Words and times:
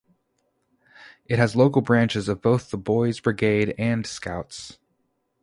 It 1.27 1.37
has 1.37 1.55
local 1.55 1.83
branches 1.83 2.27
of 2.27 2.41
both 2.41 2.71
the 2.71 2.77
Boys' 2.79 3.19
Brigade 3.19 3.75
and 3.77 4.03
Scouts. 4.07 4.79